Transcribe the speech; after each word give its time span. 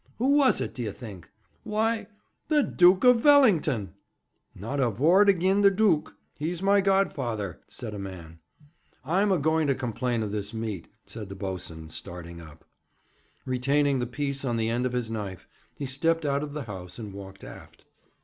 Who 0.17 0.29
was 0.29 0.59
it, 0.61 0.73
d'ye 0.73 0.89
think? 0.91 1.29
Why, 1.63 2.07
the 2.47 2.63
Dook 2.63 3.05
o' 3.05 3.13
Vellington.' 3.13 3.93
'Not 4.55 4.79
a 4.79 4.89
vord 4.89 5.29
agin 5.29 5.61
the 5.61 5.69
Dook. 5.69 6.15
He's 6.39 6.63
my 6.63 6.81
godfather,' 6.81 7.61
said 7.67 7.93
a 7.93 7.99
man. 7.99 8.39
'I'm 9.05 9.31
a 9.31 9.37
going 9.37 9.67
to 9.67 9.75
complain 9.75 10.23
of 10.23 10.31
this 10.31 10.55
meat,' 10.55 10.87
said 11.05 11.29
the 11.29 11.35
boatswain, 11.35 11.91
starting 11.91 12.41
up. 12.41 12.65
Retaining 13.45 13.99
the 13.99 14.07
piece 14.07 14.43
on 14.43 14.57
the 14.57 14.69
end 14.69 14.87
of 14.87 14.93
his 14.93 15.11
knife, 15.11 15.47
he 15.75 15.85
stepped 15.85 16.25
out 16.25 16.41
of 16.41 16.53
the 16.53 16.63
house, 16.63 16.97
and 16.97 17.13
walked 17.13 17.43
aft. 17.43 17.85